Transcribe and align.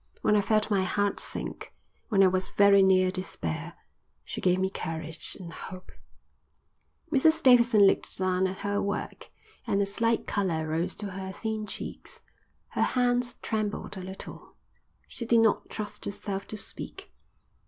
When 0.23 0.35
I 0.35 0.41
felt 0.41 0.71
my 0.71 0.81
heart 0.83 1.19
sink, 1.19 1.75
when 2.09 2.23
I 2.23 2.27
was 2.27 2.49
very 2.49 2.81
near 2.81 3.11
despair, 3.11 3.75
she 4.25 4.41
gave 4.41 4.57
me 4.57 4.71
courage 4.71 5.37
and 5.39 5.53
hope." 5.53 5.91
Mrs 7.13 7.43
Davidson 7.43 7.85
looked 7.85 8.17
down 8.17 8.47
at 8.47 8.57
her 8.65 8.81
work, 8.81 9.29
and 9.67 9.79
a 9.79 9.85
slight 9.85 10.25
colour 10.25 10.67
rose 10.67 10.95
to 10.95 11.11
her 11.11 11.31
thin 11.31 11.67
cheeks. 11.67 12.19
Her 12.69 12.81
hands 12.97 13.35
trembled 13.43 13.95
a 13.95 14.01
little. 14.01 14.55
She 15.07 15.23
did 15.27 15.41
not 15.41 15.69
trust 15.69 16.05
herself 16.05 16.47
to 16.47 16.57
speak. 16.57 17.13